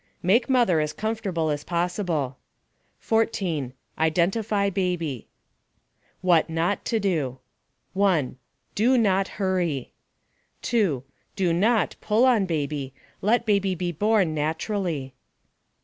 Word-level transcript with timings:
Make 0.23 0.49
mother 0.49 0.79
as 0.79 0.93
comfortable 0.93 1.51
as 1.51 1.63
possible. 1.63 2.39
14. 2.97 3.73
Identify 3.99 4.71
baby. 4.71 5.27
What 6.21 6.49
Not 6.49 6.83
To 6.85 6.99
Do 6.99 7.37
1. 7.93 8.35
DO 8.73 8.97
NOT 8.97 9.27
hurry. 9.37 9.93
2. 10.63 11.03
DO 11.35 11.53
NOT 11.53 11.97
pull 12.01 12.25
on 12.25 12.47
baby, 12.47 12.95
let 13.21 13.45
baby 13.45 13.75
be 13.75 13.91
born 13.91 14.33
naturally. 14.33 15.13